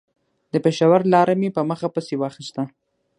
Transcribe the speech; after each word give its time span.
د 0.51 0.53
پېښور 0.65 1.01
لاره 1.13 1.33
مې 1.39 1.49
په 1.55 1.61
مخه 1.69 1.87
پسې 1.95 2.15
واخيسته. 2.17 2.63